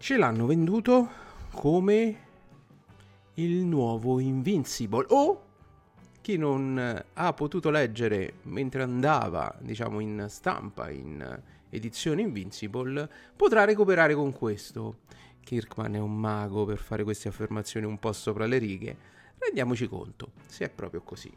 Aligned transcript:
Ce 0.00 0.16
l'hanno 0.16 0.46
venduto 0.46 1.08
come 1.50 2.16
il 3.34 3.64
nuovo 3.64 4.20
Invincible 4.20 5.04
o 5.08 5.42
chi 6.20 6.36
non 6.36 7.04
ha 7.12 7.32
potuto 7.32 7.68
leggere 7.68 8.34
mentre 8.42 8.82
andava, 8.82 9.52
diciamo, 9.58 9.98
in 9.98 10.26
stampa, 10.28 10.88
in 10.90 11.42
edizione 11.68 12.22
Invincible, 12.22 13.10
potrà 13.34 13.64
recuperare 13.64 14.14
con 14.14 14.32
questo. 14.32 14.98
Kirkman 15.40 15.96
è 15.96 15.98
un 15.98 16.14
mago 16.14 16.64
per 16.64 16.78
fare 16.78 17.02
queste 17.02 17.26
affermazioni 17.26 17.84
un 17.84 17.98
po' 17.98 18.12
sopra 18.12 18.46
le 18.46 18.58
righe. 18.58 18.96
Rendiamoci 19.36 19.88
conto, 19.88 20.30
se 20.46 20.66
è 20.66 20.70
proprio 20.70 21.02
così. 21.02 21.30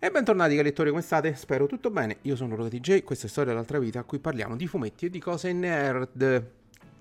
E 0.00 0.10
bentornati 0.10 0.54
cari 0.54 0.66
lettori, 0.66 0.90
come 0.90 1.02
state? 1.02 1.34
Spero 1.36 1.66
tutto 1.66 1.90
bene. 1.90 2.18
Io 2.22 2.34
sono 2.34 2.56
Roga 2.56 2.68
DJ, 2.68 3.04
questa 3.04 3.26
è 3.26 3.30
Storia 3.30 3.52
dell'altra 3.52 3.78
vita, 3.78 4.00
a 4.00 4.04
cui 4.04 4.18
parliamo 4.18 4.56
di 4.56 4.66
fumetti 4.66 5.06
e 5.06 5.10
di 5.10 5.20
cose 5.20 5.52
nerd. 5.52 6.56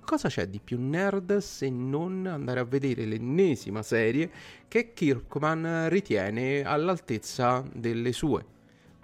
Cosa 0.08 0.30
c'è 0.30 0.48
di 0.48 0.62
più 0.62 0.80
nerd 0.80 1.36
se 1.40 1.70
non 1.70 2.28
andare 2.28 2.62
a 2.62 2.64
vedere 2.64 3.04
l'ennesima 3.04 3.84
serie 3.84 4.32
che 4.70 4.94
Kirkman 4.94 5.90
ritiene 5.90 6.64
all'altezza 6.64 7.62
delle 7.74 8.14
sue? 8.14 8.46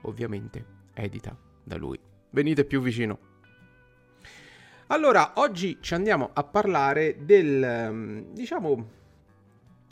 Ovviamente 0.03 0.65
edita 0.93 1.37
da 1.61 1.75
lui. 1.75 1.99
Venite 2.29 2.63
più 2.63 2.79
vicino. 2.79 3.19
Allora, 4.87 5.33
oggi 5.35 5.79
ci 5.81 5.93
andiamo 5.93 6.29
a 6.31 6.45
parlare 6.45 7.25
del, 7.25 8.29
diciamo, 8.31 8.89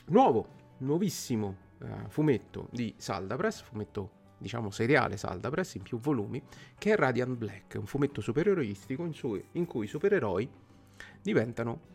nuovo, 0.05 0.47
nuovissimo 0.77 1.57
uh, 1.79 1.87
fumetto 2.07 2.69
di 2.71 2.93
Saldapress, 2.95 3.63
fumetto 3.63 4.11
diciamo 4.37 4.71
seriale 4.71 5.17
Saldapress 5.17 5.75
in 5.75 5.81
più 5.81 5.99
volumi, 5.99 6.41
che 6.77 6.93
è 6.93 6.95
Radiant 6.95 7.35
Black, 7.35 7.75
un 7.77 7.85
fumetto 7.85 8.21
supereroistico 8.21 9.03
in, 9.03 9.13
su- 9.13 9.43
in 9.51 9.65
cui 9.65 9.83
i 9.83 9.89
supereroi 9.89 10.69
diventano 11.21 11.89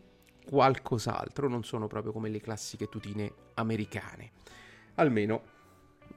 qualcos'altro, 0.45 1.47
non 1.47 1.63
sono 1.63 1.87
proprio 1.87 2.11
come 2.11 2.29
le 2.29 2.39
classiche 2.39 2.87
tutine 2.87 3.31
americane. 3.55 4.31
Almeno 4.95 5.41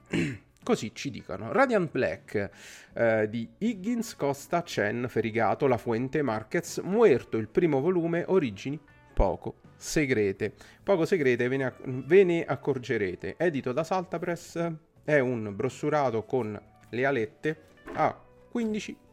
così 0.63 0.91
ci 0.93 1.09
dicono. 1.09 1.51
Radiant 1.51 1.91
Black 1.91 2.49
eh, 2.93 3.27
di 3.29 3.49
Higgins, 3.57 4.15
Costa, 4.15 4.63
Chen, 4.63 5.07
Ferigato, 5.09 5.67
La 5.67 5.77
Fuente, 5.77 6.21
Marquez, 6.21 6.77
Muerto, 6.77 7.37
il 7.37 7.49
primo 7.49 7.81
volume, 7.81 8.23
origini 8.27 8.79
poco 9.13 9.55
segrete. 9.75 10.53
Poco 10.83 11.05
segrete 11.05 11.47
ve 11.47 11.57
ne, 11.57 11.73
ve 11.83 12.23
ne 12.23 12.43
accorgerete. 12.45 13.35
Edito 13.37 13.71
da 13.73 13.83
Saltapress, 13.83 14.71
è 15.03 15.19
un 15.19 15.53
brossurato 15.55 16.23
con 16.23 16.59
le 16.89 17.05
alette 17.05 17.61
a 17.93 18.17
15 18.49 18.97
90. 18.97 19.10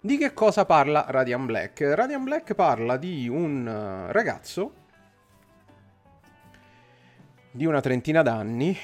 Di 0.00 0.16
che 0.16 0.32
cosa 0.32 0.64
parla 0.64 1.04
Radiant 1.08 1.46
Black? 1.46 1.80
Radiant 1.80 2.24
Black 2.24 2.54
parla 2.54 2.96
di 2.96 3.28
un 3.28 3.66
eh, 3.66 4.12
ragazzo 4.12 4.82
di 7.50 7.66
una 7.66 7.80
trentina 7.80 8.22
d'anni 8.22 8.76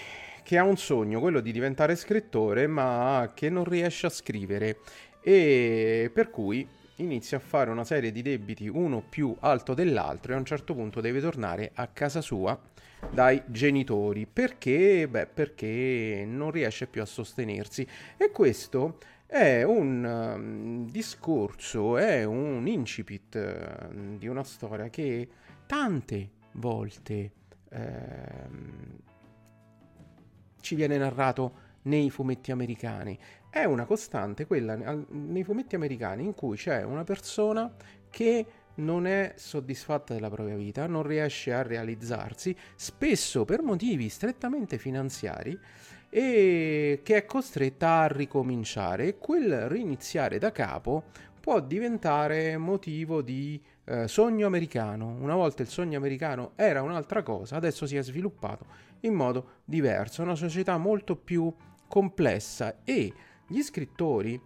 che 0.43 0.59
ha 0.59 0.65
un 0.65 0.77
sogno, 0.77 1.21
quello 1.21 1.41
di 1.41 1.53
diventare 1.53 1.97
scrittore, 1.97 2.67
ma 2.67 3.33
che 3.35 3.51
non 3.51 3.65
riesce 3.65 4.07
a 4.07 4.11
scrivere 4.11 4.79
e 5.23 6.11
per 6.13 6.31
cui 6.31 6.67
inizia 7.03 7.39
a 7.39 7.41
fare 7.41 7.71
una 7.71 7.85
serie 7.85 8.13
di 8.13 8.23
debiti 8.23 8.69
uno 8.69 9.03
più 9.07 9.35
alto 9.41 9.75
dell'altro 9.75 10.33
e 10.33 10.35
a 10.35 10.39
un 10.39 10.45
certo 10.45 10.75
punto 10.75 11.01
deve 11.01 11.21
tornare 11.21 11.71
a 11.75 11.87
casa 11.89 12.21
sua 12.21 12.59
dai 13.11 13.43
genitori. 13.47 14.27
Perché? 14.27 15.09
Beh 15.09 15.27
perché 15.27 16.25
non 16.27 16.51
riesce 16.51 16.87
più 16.87 17.03
a 17.03 17.07
sostenersi. 17.07 17.87
E 18.17 18.31
questo 18.31 18.99
è 19.27 19.63
un 19.63 20.05
um, 20.05 20.91
discorso, 20.91 21.97
è 21.97 22.25
un 22.25 22.67
incipit 22.67 23.89
uh, 23.91 24.17
di 24.19 24.27
una 24.27 24.45
storia 24.45 24.89
che 24.91 25.29
tante 25.67 26.31
volte 26.53 27.33
uh, 27.71 27.79
ci 30.61 30.75
viene 30.75 30.99
narrato 30.99 31.69
nei 31.83 32.11
fumetti 32.11 32.51
americani. 32.51 33.19
È 33.51 33.65
una 33.65 33.85
costante 33.85 34.47
quella 34.47 34.77
nei 34.77 35.43
fumetti 35.43 35.75
americani 35.75 36.25
in 36.25 36.35
cui 36.35 36.57
c'è 36.57 36.85
una 36.85 37.03
persona 37.03 37.69
che 38.09 38.47
non 38.77 39.09
è 39.09 39.35
soddisfatta 39.37 40.15
della 40.15 40.31
propria 40.31 40.55
vita, 40.55 40.87
non 40.87 41.03
riesce 41.03 41.53
a 41.53 41.63
realizzarsi, 41.63 42.57
spesso 42.77 43.45
per 43.45 43.63
motivi 43.63 44.09
strettamente 44.09 44.79
finanziari, 44.79 45.59
e 46.09 47.01
che 47.03 47.17
è 47.17 47.25
costretta 47.25 48.03
a 48.03 48.07
ricominciare 48.07 49.07
e 49.07 49.19
quel 49.19 49.69
riniziare 49.69 50.39
da 50.39 50.53
capo 50.53 51.05
può 51.41 51.61
diventare 51.61 52.57
motivo 52.57 53.21
di 53.21 53.61
eh, 53.85 54.07
sogno 54.07 54.47
americano. 54.47 55.17
Una 55.19 55.35
volta 55.35 55.63
il 55.63 55.69
sogno 55.69 55.99
americano 55.99 56.53
era 56.55 56.83
un'altra 56.83 57.25
cosa, 57.25 57.57
adesso 57.57 57.85
si 57.85 57.97
è 57.97 58.03
sviluppato 58.03 58.67
in 59.01 59.15
modo 59.15 59.59
diverso, 59.65 60.23
una 60.23 60.37
società 60.37 60.79
molto 60.79 61.17
più 61.17 61.53
complessa 61.89 62.77
e 62.85 63.13
gli 63.51 63.63
scrittori 63.63 64.41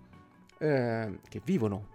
eh, 0.59 1.19
che 1.29 1.41
vivono 1.45 1.93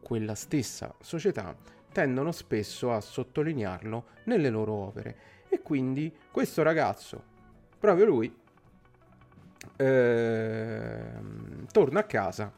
quella 0.00 0.34
stessa 0.34 0.94
società 1.00 1.56
tendono 1.90 2.30
spesso 2.30 2.92
a 2.92 3.00
sottolinearlo 3.00 4.04
nelle 4.24 4.50
loro 4.50 4.72
opere 4.72 5.16
e 5.48 5.62
quindi 5.62 6.14
questo 6.30 6.62
ragazzo, 6.62 7.22
proprio 7.78 8.04
lui, 8.04 8.44
Ehm, 9.76 11.66
torna 11.72 12.00
a 12.00 12.04
casa 12.04 12.52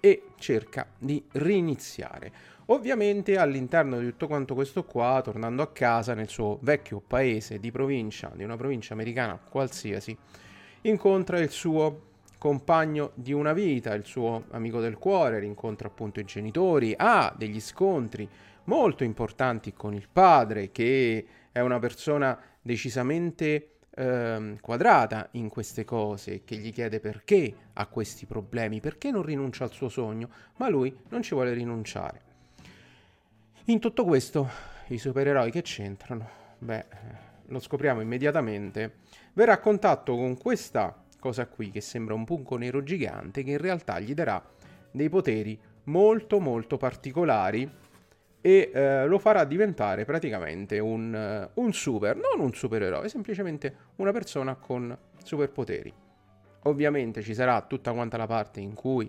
e 0.00 0.22
cerca 0.36 0.86
di 0.98 1.22
riniziare. 1.32 2.32
Ovviamente 2.66 3.36
all'interno 3.36 3.98
di 3.98 4.06
tutto 4.06 4.28
quanto 4.28 4.54
questo 4.54 4.84
qua, 4.84 5.20
tornando 5.22 5.62
a 5.62 5.72
casa 5.72 6.14
nel 6.14 6.28
suo 6.28 6.58
vecchio 6.62 7.02
paese 7.04 7.58
di 7.58 7.70
provincia, 7.70 8.30
di 8.34 8.44
una 8.44 8.56
provincia 8.56 8.94
americana 8.94 9.38
qualsiasi, 9.38 10.16
incontra 10.82 11.38
il 11.40 11.50
suo 11.50 12.10
compagno 12.42 13.12
di 13.14 13.32
una 13.32 13.52
vita, 13.52 13.94
il 13.94 14.04
suo 14.04 14.46
amico 14.50 14.80
del 14.80 14.98
cuore, 14.98 15.38
rincontra 15.38 15.86
appunto 15.86 16.18
i 16.18 16.24
genitori, 16.24 16.92
ha 16.96 17.32
degli 17.38 17.60
scontri 17.60 18.28
molto 18.64 19.04
importanti 19.04 19.72
con 19.72 19.94
il 19.94 20.08
padre 20.10 20.72
che 20.72 21.24
è 21.52 21.60
una 21.60 21.78
persona 21.78 22.36
decisamente 22.60 23.74
ehm, 23.94 24.58
quadrata 24.58 25.28
in 25.34 25.48
queste 25.48 25.84
cose, 25.84 26.42
che 26.42 26.56
gli 26.56 26.72
chiede 26.72 26.98
perché 26.98 27.54
ha 27.74 27.86
questi 27.86 28.26
problemi, 28.26 28.80
perché 28.80 29.12
non 29.12 29.22
rinuncia 29.22 29.62
al 29.62 29.70
suo 29.70 29.88
sogno, 29.88 30.28
ma 30.56 30.68
lui 30.68 30.92
non 31.10 31.22
ci 31.22 31.34
vuole 31.34 31.52
rinunciare. 31.52 32.20
In 33.66 33.78
tutto 33.78 34.04
questo, 34.04 34.50
i 34.88 34.98
supereroi 34.98 35.52
che 35.52 35.62
c'entrano? 35.62 36.28
Beh, 36.58 36.86
lo 37.46 37.60
scopriamo 37.60 38.00
immediatamente. 38.00 38.94
Verrà 39.32 39.52
a 39.52 39.60
contatto 39.60 40.16
con 40.16 40.36
questa 40.36 41.01
cosa 41.22 41.46
qui 41.46 41.70
che 41.70 41.80
sembra 41.80 42.14
un 42.14 42.24
punco 42.24 42.56
nero 42.56 42.82
gigante 42.82 43.44
che 43.44 43.52
in 43.52 43.58
realtà 43.58 44.00
gli 44.00 44.12
darà 44.12 44.44
dei 44.90 45.08
poteri 45.08 45.56
molto 45.84 46.40
molto 46.40 46.76
particolari 46.76 47.70
e 48.40 48.70
eh, 48.74 49.06
lo 49.06 49.20
farà 49.20 49.44
diventare 49.44 50.04
praticamente 50.04 50.80
un, 50.80 51.48
uh, 51.54 51.60
un 51.62 51.72
super, 51.72 52.16
non 52.16 52.44
un 52.44 52.52
supereroe, 52.52 53.08
semplicemente 53.08 53.76
una 53.96 54.10
persona 54.10 54.56
con 54.56 54.98
superpoteri. 55.22 55.94
Ovviamente 56.64 57.22
ci 57.22 57.34
sarà 57.34 57.60
tutta 57.62 57.92
quanta 57.92 58.16
la 58.16 58.26
parte 58.26 58.58
in 58.58 58.74
cui 58.74 59.08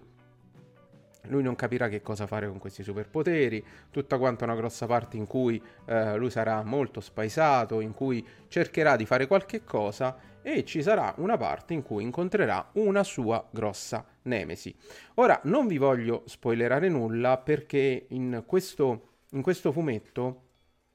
lui 1.28 1.42
non 1.42 1.56
capirà 1.56 1.88
che 1.88 2.02
cosa 2.04 2.28
fare 2.28 2.48
con 2.48 2.60
questi 2.60 2.84
superpoteri, 2.84 3.66
tutta 3.90 4.20
quanta 4.20 4.44
una 4.44 4.56
grossa 4.56 4.86
parte 4.86 5.18
in 5.18 5.26
cui 5.26 5.60
eh, 5.86 6.16
lui 6.16 6.30
sarà 6.30 6.62
molto 6.62 7.00
spaesato, 7.00 7.80
in 7.80 7.94
cui 7.94 8.24
cercherà 8.50 8.96
di 8.96 9.08
fare 9.08 9.26
qualche 9.26 9.64
cosa 9.64 10.16
e 10.44 10.64
ci 10.66 10.84
sarà 10.84 11.14
una 11.18 11.38
parte 11.38 11.74
in 11.74 11.82
cui 11.82 12.04
incontrerà 12.04 12.70
una 12.74 13.04
sua 13.04 13.48
grossa 13.50 14.06
nemesi. 14.24 14.76
Ora 15.16 15.40
non 15.46 15.66
vi 15.66 15.78
voglio 15.78 16.24
spoilerare 16.28 16.90
nulla 16.90 17.38
perché 17.38 18.06
in 18.10 18.44
questo, 18.46 19.14
in 19.32 19.42
questo 19.42 19.72
fumetto, 19.72 20.42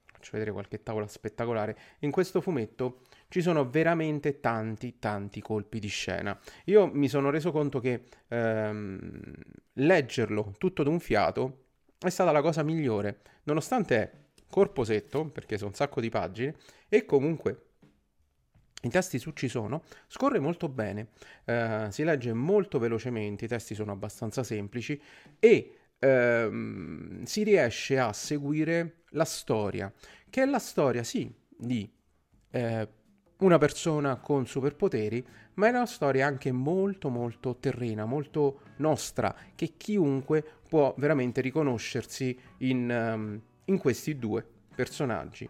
faccio 0.05 0.31
vedere 0.33 0.53
qualche 0.53 0.83
tavola 0.83 1.07
spettacolare, 1.07 1.77
in 2.01 2.11
questo 2.11 2.41
fumetto 2.41 3.01
ci 3.29 3.41
sono 3.41 3.69
veramente 3.69 4.41
tanti 4.41 4.99
tanti 4.99 5.41
colpi 5.41 5.81
di 5.81 5.89
scena. 5.89 6.39
Io 6.65 6.91
mi 6.93 7.09
sono 7.09 7.31
reso 7.31 7.51
conto 7.51 7.81
che 7.81 8.05
ehm, 8.29 9.21
leggerlo 9.75 10.55
tutto 10.59 10.83
d'un 10.83 11.01
fiato 11.01 11.65
è 11.99 12.11
stata 12.11 12.31
la 12.33 12.43
cosa 12.43 12.63
migliore, 12.63 13.21
nonostante 13.45 13.97
è 13.97 14.11
corposetto, 14.49 15.27
perché 15.27 15.57
sono 15.57 15.71
un 15.71 15.75
sacco 15.75 16.01
di 16.01 16.09
pagine, 16.09 16.55
e 16.89 17.05
comunque 17.05 17.68
i 18.83 18.89
testi 18.91 19.19
su 19.19 19.33
ci 19.33 19.49
sono, 19.49 19.83
scorre 20.07 20.39
molto 20.39 20.69
bene, 20.69 21.09
eh, 21.45 21.89
si 21.91 22.05
legge 22.05 22.33
molto 22.33 22.79
velocemente, 22.79 23.47
i 23.47 23.49
testi 23.49 23.75
sono 23.75 23.93
abbastanza 23.93 24.45
semplici 24.45 25.01
e 25.39 25.79
ehm, 25.99 27.25
si 27.25 27.43
riesce 27.43 27.99
a 27.99 28.13
seguire 28.13 29.03
la 29.11 29.25
storia, 29.25 29.93
che 30.31 30.43
è 30.43 30.47
la 30.47 30.59
storia 30.61 31.03
sì 31.03 31.33
di 31.57 31.91
eh, 32.51 32.89
una 33.39 33.59
persona 33.59 34.17
con 34.17 34.47
superpoteri, 34.47 35.27
ma 35.55 35.67
è 35.67 35.71
una 35.71 35.87
storia 35.87 36.27
anche 36.27 36.53
molto 36.53 37.09
molto 37.09 37.57
terrena, 37.57 38.05
molto 38.05 38.61
nostra, 38.77 39.35
che 39.55 39.75
chiunque 39.77 40.45
può 40.69 40.95
veramente 40.99 41.41
riconoscersi 41.41 42.39
in, 42.59 42.89
um, 42.91 43.41
in 43.65 43.79
questi 43.79 44.19
due 44.19 44.45
personaggi. 44.75 45.49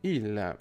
Il 0.00 0.58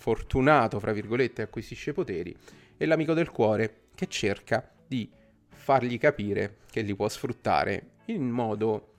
fortunato, 0.00 0.80
fra 0.80 0.92
virgolette, 0.92 1.42
acquisisce 1.42 1.92
poteri 1.92 2.34
e 2.76 2.86
l'amico 2.86 3.12
del 3.12 3.30
cuore 3.30 3.82
che 3.94 4.08
cerca 4.08 4.68
di 4.86 5.08
fargli 5.48 5.98
capire 5.98 6.60
che 6.70 6.80
li 6.80 6.96
può 6.96 7.08
sfruttare 7.08 7.90
in 8.06 8.28
modo 8.28 8.94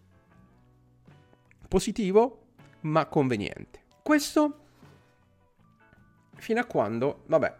positivo 1.68 2.39
ma 2.81 3.07
conveniente. 3.07 3.80
Questo 4.03 4.59
fino 6.36 6.59
a 6.59 6.65
quando, 6.65 7.24
vabbè, 7.25 7.56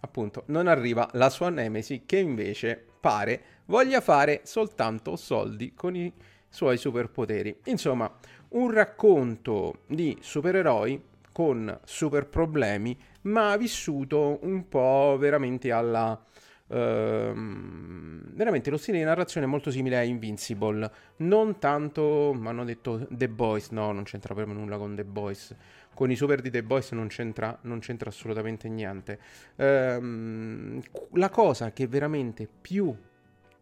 appunto, 0.00 0.44
non 0.46 0.66
arriva 0.66 1.08
la 1.12 1.28
sua 1.28 1.50
nemesi 1.50 2.04
che 2.06 2.18
invece 2.18 2.86
pare 3.00 3.42
voglia 3.66 4.00
fare 4.00 4.40
soltanto 4.44 5.16
soldi 5.16 5.74
con 5.74 5.94
i 5.94 6.12
suoi 6.48 6.76
superpoteri. 6.76 7.60
Insomma, 7.64 8.10
un 8.50 8.70
racconto 8.70 9.82
di 9.86 10.16
supereroi 10.20 11.08
con 11.40 11.80
super 11.84 12.26
problemi, 12.26 12.94
ma 13.22 13.56
vissuto 13.56 14.40
un 14.42 14.68
po' 14.68 15.16
veramente 15.18 15.72
alla... 15.72 16.22
Uh, 16.66 17.32
veramente 17.34 18.68
lo 18.68 18.76
stile 18.76 18.98
di 18.98 19.04
narrazione 19.04 19.46
è 19.46 19.48
molto 19.48 19.70
simile 19.70 19.96
a 19.96 20.02
Invincible, 20.02 20.88
non 21.16 21.58
tanto, 21.58 22.32
mi 22.36 22.46
hanno 22.46 22.64
detto 22.64 23.06
The 23.10 23.28
Boys, 23.30 23.70
no, 23.70 23.90
non 23.90 24.04
c'entra 24.04 24.34
proprio 24.34 24.54
nulla 24.54 24.76
con 24.76 24.94
The 24.94 25.04
Boys, 25.04 25.56
con 25.94 26.10
i 26.10 26.14
super 26.14 26.42
di 26.42 26.50
The 26.50 26.62
Boys 26.62 26.92
non 26.92 27.08
c'entra, 27.08 27.58
non 27.62 27.78
c'entra 27.78 28.10
assolutamente 28.10 28.68
niente. 28.68 29.18
Uh, 29.56 30.78
la 31.12 31.30
cosa 31.30 31.72
che 31.72 31.86
veramente 31.86 32.46
più 32.60 32.94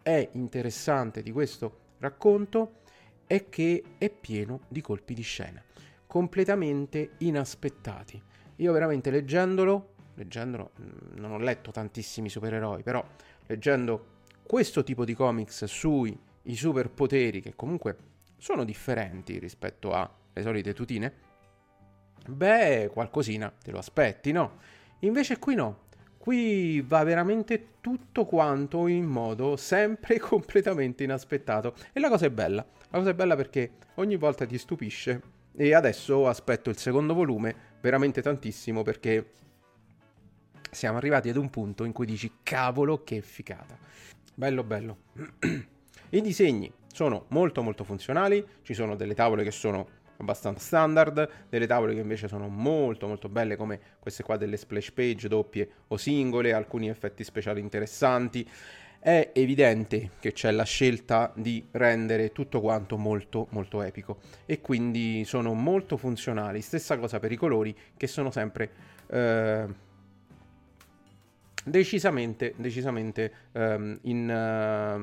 è 0.03 0.29
interessante 0.33 1.23
di 1.23 1.31
questo 1.31 1.79
racconto 2.01 2.81
è 3.29 3.49
che 3.49 3.85
è 3.99 4.11
pieno 4.11 4.63
di 4.67 4.81
colpi 4.81 5.15
di 5.15 5.23
scena 5.23 5.63
completamente 6.09 7.11
inaspettati. 7.19 8.21
Io 8.57 8.73
veramente 8.73 9.11
leggendolo, 9.11 9.95
leggendolo, 10.15 10.73
mm, 10.81 11.19
non 11.19 11.33
ho 11.33 11.39
letto 11.39 11.71
tantissimi 11.71 12.29
supereroi, 12.29 12.83
però 12.83 13.05
leggendo 13.47 14.17
questo 14.43 14.83
tipo 14.83 15.05
di 15.05 15.15
comics 15.15 15.67
sui 15.67 16.19
superpoteri 16.43 17.43
che 17.43 17.55
comunque 17.55 17.97
sono 18.39 18.65
differenti 18.65 19.39
rispetto 19.39 19.93
alle 19.93 20.43
solite 20.43 20.73
tutine, 20.73 21.13
beh, 22.27 22.91
qualcosina 22.93 23.53
te 23.63 23.71
lo 23.71 23.79
aspetti, 23.79 24.33
no? 24.33 24.57
Invece 25.01 25.39
qui 25.39 25.55
no. 25.55 25.87
Qui 26.17 26.81
va 26.81 27.05
veramente 27.05 27.75
tutto 27.81 28.25
quanto 28.27 28.87
in 28.87 29.05
modo 29.05 29.57
sempre 29.57 30.19
completamente 30.19 31.05
inaspettato. 31.05 31.75
E 31.93 32.01
la 32.01 32.09
cosa 32.09 32.27
è 32.27 32.31
bella. 32.31 32.67
La 32.91 32.99
cosa 32.99 33.11
è 33.11 33.15
bella 33.15 33.37
perché 33.37 33.73
ogni 33.95 34.17
volta 34.17 34.47
ti 34.47 34.59
stupisce 34.59 35.37
e 35.61 35.75
adesso 35.75 36.29
aspetto 36.29 36.71
il 36.71 36.79
secondo 36.79 37.15
volume 37.15 37.77
veramente 37.81 38.23
tantissimo 38.23 38.83
perché 38.83 39.33
siamo 40.71 40.99
arrivati 40.99 41.29
ad 41.29 41.37
un 41.37 41.51
punto 41.51 41.83
in 41.83 41.91
cui 41.91 42.07
dici 42.07 42.31
cavolo 42.45 43.03
che 43.03 43.21
figata. 43.23 43.77
Bello 44.35 44.63
bello. 44.63 44.99
I 46.11 46.21
disegni 46.21 46.73
sono 46.93 47.25
molto 47.31 47.63
molto 47.63 47.83
funzionali, 47.83 48.47
ci 48.63 48.73
sono 48.73 48.95
delle 48.95 49.15
tavole 49.15 49.43
che 49.43 49.51
sono 49.51 49.89
abbastanza 50.19 50.61
standard, 50.65 51.29
delle 51.49 51.67
tavole 51.67 51.95
che 51.95 52.01
invece 52.01 52.29
sono 52.29 52.47
molto 52.47 53.09
molto 53.09 53.29
belle 53.29 53.57
come 53.57 53.81
queste 53.99 54.23
qua 54.23 54.37
delle 54.37 54.57
splash 54.57 54.93
page 54.93 55.27
doppie 55.27 55.69
o 55.89 55.97
singole, 55.97 56.53
alcuni 56.53 56.89
effetti 56.89 57.25
speciali 57.25 57.61
interessanti 57.61 58.49
è 59.01 59.31
evidente 59.35 60.11
che 60.19 60.33
c'è 60.33 60.51
la 60.51 60.65
scelta 60.65 61.33
di 61.35 61.65
rendere 61.73 62.33
tutto 62.33 62.61
quanto 62.61 62.97
molto 62.97 63.47
molto 63.51 63.83
epico 63.83 64.19
e 64.45 64.61
quindi 64.61 65.25
sono 65.25 65.55
molto 65.55 65.97
funzionali. 65.97 66.61
Stessa 66.61 66.99
cosa 66.99 67.19
per 67.21 67.33
i 67.33 67.37
colori 67.37 67.77
che 67.97 68.07
sono 68.07 68.31
sempre 68.31 68.71
eh, 69.07 69.67
decisamente, 71.65 72.55
decisamente 72.57 73.33
um, 73.53 73.99
in, 74.03 74.29
uh, 74.29 75.01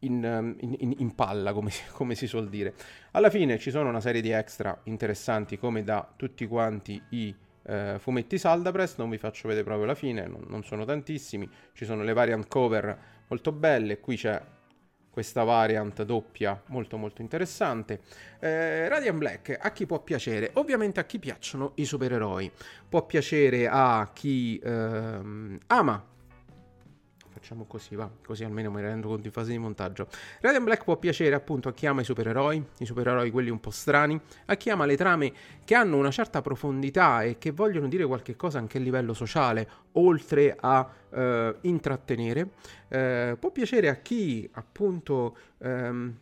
in, 0.00 0.56
in, 0.60 0.94
in, 0.98 1.14
palla, 1.14 1.52
come, 1.52 1.70
come 1.92 2.14
si 2.14 2.26
suol 2.26 2.48
dire. 2.48 2.74
Alla 3.12 3.30
fine 3.30 3.58
ci 3.58 3.70
sono 3.70 3.88
una 3.88 4.00
serie 4.00 4.20
di 4.20 4.30
extra 4.30 4.78
interessanti 4.84 5.58
come 5.58 5.82
da 5.82 6.12
tutti 6.16 6.46
quanti 6.46 7.02
i 7.10 7.34
eh, 7.66 7.96
fumetti 7.98 8.38
Saldapress, 8.38 8.96
non 8.96 9.10
vi 9.10 9.18
faccio 9.18 9.48
vedere 9.48 9.64
proprio 9.64 9.86
la 9.86 9.94
fine, 9.94 10.26
non, 10.26 10.44
non, 10.48 10.64
sono 10.64 10.84
tantissimi, 10.84 11.48
ci 11.72 11.84
sono 11.84 12.02
le 12.02 12.12
variant 12.12 12.46
cover 12.48 12.98
molto 13.28 13.52
belle, 13.52 14.00
qui 14.00 14.16
c'è 14.16 14.40
questa 15.10 15.44
variant 15.44 16.02
doppia 16.02 16.60
molto 16.66 16.96
molto 16.96 17.22
interessante. 17.22 18.00
Eh, 18.40 18.88
Radiant 18.88 19.18
Black 19.18 19.56
a 19.60 19.70
chi 19.70 19.86
può 19.86 20.00
piacere? 20.02 20.50
Ovviamente 20.54 20.98
a 20.98 21.04
chi 21.04 21.18
piacciono 21.18 21.72
i 21.76 21.84
supereroi, 21.84 22.50
può 22.88 23.06
piacere 23.06 23.68
a 23.68 24.10
chi 24.12 24.60
ehm, 24.62 25.58
ama 25.68 26.12
facciamo 27.44 27.66
così, 27.66 27.94
va, 27.94 28.10
così 28.24 28.42
almeno 28.42 28.70
mi 28.70 28.80
rendo 28.80 29.08
conto 29.08 29.26
in 29.26 29.32
fase 29.32 29.50
di 29.50 29.58
montaggio. 29.58 30.08
Red 30.40 30.54
and 30.54 30.64
Black 30.64 30.82
può 30.82 30.96
piacere 30.96 31.34
appunto 31.34 31.68
a 31.68 31.74
chi 31.74 31.84
ama 31.84 32.00
i 32.00 32.04
supereroi, 32.04 32.64
i 32.78 32.86
supereroi 32.86 33.30
quelli 33.30 33.50
un 33.50 33.60
po' 33.60 33.70
strani, 33.70 34.18
a 34.46 34.54
chi 34.56 34.70
ama 34.70 34.86
le 34.86 34.96
trame 34.96 35.32
che 35.62 35.74
hanno 35.74 35.98
una 35.98 36.10
certa 36.10 36.40
profondità 36.40 37.22
e 37.22 37.36
che 37.36 37.50
vogliono 37.50 37.86
dire 37.86 38.06
qualche 38.06 38.34
cosa 38.34 38.58
anche 38.58 38.78
a 38.78 38.80
livello 38.80 39.12
sociale, 39.12 39.68
oltre 39.92 40.56
a 40.58 40.90
eh, 41.10 41.56
intrattenere. 41.60 42.48
Eh, 42.88 43.36
può 43.38 43.50
piacere 43.50 43.90
a 43.90 43.96
chi 43.96 44.48
appunto... 44.54 45.36
Ehm, 45.58 46.16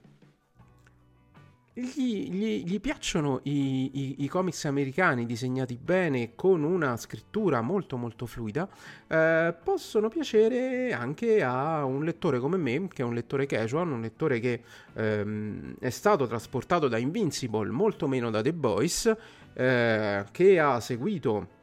gli, 1.74 2.30
gli, 2.30 2.64
gli 2.66 2.80
piacciono 2.80 3.40
i, 3.44 3.98
i, 3.98 4.24
i, 4.24 4.28
comics 4.28 4.66
americani 4.66 5.24
disegnati 5.24 5.78
bene 5.82 6.34
con 6.34 6.64
una 6.64 6.98
scrittura 6.98 7.62
molto 7.62 7.96
molto 7.96 8.26
fluida, 8.26 8.68
eh, 9.08 9.54
possono 9.62 10.08
piacere 10.08 10.92
anche 10.92 11.42
a 11.42 11.84
un 11.84 12.04
lettore 12.04 12.38
come 12.40 12.58
me, 12.58 12.88
che 12.88 13.00
è 13.00 13.04
un 13.06 13.14
lettore 13.14 13.46
casual, 13.46 13.90
un 13.90 14.02
lettore 14.02 14.38
che 14.38 14.62
ehm, 14.92 15.76
è 15.78 15.90
stato 15.90 16.26
trasportato 16.26 16.88
da 16.88 16.98
Invincible, 16.98 17.70
molto 17.70 18.06
meno 18.06 18.30
da 18.30 18.42
The 18.42 18.52
Boys, 18.52 19.16
eh, 19.54 20.24
che 20.30 20.60
ha 20.60 20.78
seguito 20.78 21.60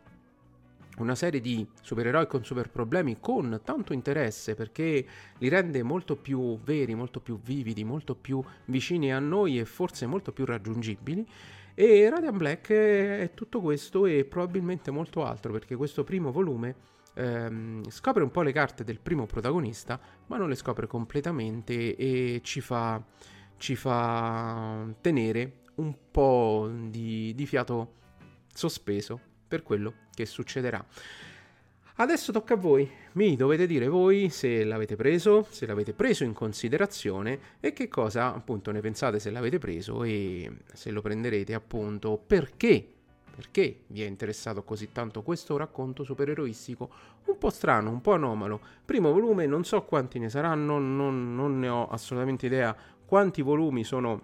una 0.99 1.15
serie 1.15 1.39
di 1.39 1.65
supereroi 1.81 2.27
con 2.27 2.43
super 2.43 2.69
problemi 2.69 3.17
con 3.19 3.61
tanto 3.63 3.93
interesse 3.93 4.55
perché 4.55 5.05
li 5.37 5.47
rende 5.49 5.83
molto 5.83 6.15
più 6.15 6.59
veri, 6.59 6.95
molto 6.95 7.19
più 7.19 7.39
vividi, 7.41 7.83
molto 7.83 8.15
più 8.15 8.43
vicini 8.65 9.13
a 9.13 9.19
noi 9.19 9.59
e 9.59 9.65
forse 9.65 10.05
molto 10.05 10.31
più 10.31 10.45
raggiungibili. 10.45 11.27
E 11.73 12.09
Radiant 12.09 12.37
Black 12.37 12.71
è 12.71 13.31
tutto 13.33 13.61
questo 13.61 14.05
e 14.05 14.25
probabilmente 14.25 14.91
molto 14.91 15.23
altro 15.23 15.53
perché 15.53 15.75
questo 15.75 16.03
primo 16.03 16.31
volume 16.31 16.75
ehm, 17.13 17.89
scopre 17.89 18.23
un 18.23 18.31
po' 18.31 18.41
le 18.41 18.51
carte 18.51 18.83
del 18.83 18.99
primo 18.99 19.25
protagonista 19.25 19.99
ma 20.27 20.37
non 20.37 20.49
le 20.49 20.55
scopre 20.55 20.87
completamente 20.87 21.95
e 21.95 22.41
ci 22.43 22.59
fa, 22.59 23.01
ci 23.55 23.75
fa 23.75 24.85
tenere 24.99 25.61
un 25.75 25.95
po' 26.11 26.69
di, 26.89 27.33
di 27.33 27.45
fiato 27.45 27.93
sospeso 28.53 29.28
per 29.49 29.63
quello 29.63 29.93
che 30.13 30.25
succederà. 30.25 30.85
Adesso 31.95 32.31
tocca 32.31 32.53
a 32.53 32.57
voi, 32.57 32.89
mi 33.13 33.35
dovete 33.35 33.67
dire 33.67 33.89
voi 33.89 34.29
se 34.29 34.63
l'avete 34.63 34.95
preso, 34.95 35.45
se 35.49 35.65
l'avete 35.65 35.91
preso 35.91 36.23
in 36.23 36.31
considerazione 36.31 37.57
e 37.59 37.73
che 37.73 37.89
cosa 37.89 38.33
appunto 38.33 38.71
ne 38.71 38.79
pensate 38.79 39.19
se 39.19 39.29
l'avete 39.29 39.57
preso 39.57 40.03
e 40.03 40.49
se 40.71 40.91
lo 40.91 41.01
prenderete 41.01 41.53
appunto 41.53 42.17
perché 42.25 42.93
perché 43.39 43.83
vi 43.87 44.01
è 44.01 44.05
interessato 44.05 44.63
così 44.63 44.91
tanto 44.91 45.23
questo 45.23 45.55
racconto 45.55 46.03
supereroistico 46.03 46.89
un 47.25 47.37
po' 47.37 47.49
strano, 47.49 47.89
un 47.89 48.01
po' 48.01 48.11
anomalo. 48.11 48.59
Primo 48.83 49.13
volume, 49.13 49.45
non 49.45 49.63
so 49.63 49.83
quanti 49.83 50.19
ne 50.19 50.27
saranno, 50.29 50.77
non, 50.77 51.35
non 51.35 51.57
ne 51.57 51.69
ho 51.69 51.87
assolutamente 51.87 52.47
idea 52.47 52.75
quanti 53.05 53.41
volumi 53.41 53.85
sono, 53.85 54.21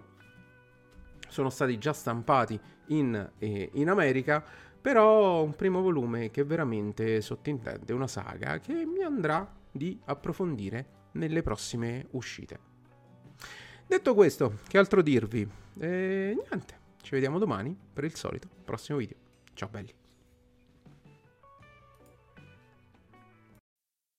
sono 1.28 1.48
stati 1.48 1.78
già 1.78 1.94
stampati 1.94 2.60
in, 2.88 3.30
eh, 3.38 3.70
in 3.72 3.88
America, 3.88 4.44
però 4.86 5.42
un 5.42 5.56
primo 5.56 5.80
volume 5.82 6.30
che 6.30 6.44
veramente 6.44 7.20
sottintende 7.20 7.92
una 7.92 8.06
saga 8.06 8.60
che 8.60 8.86
mi 8.86 9.02
andrà 9.02 9.52
di 9.68 9.98
approfondire 10.04 11.08
nelle 11.14 11.42
prossime 11.42 12.06
uscite. 12.12 12.60
Detto 13.84 14.14
questo, 14.14 14.58
che 14.68 14.78
altro 14.78 15.02
dirvi? 15.02 15.40
Eh, 15.80 16.36
niente. 16.40 16.78
Ci 17.02 17.10
vediamo 17.10 17.40
domani 17.40 17.76
per 17.92 18.04
il 18.04 18.14
solito 18.14 18.48
prossimo 18.64 18.98
video. 18.98 19.16
Ciao 19.54 19.68
belli. 19.68 20.05